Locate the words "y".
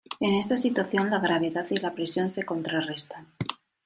1.69-1.77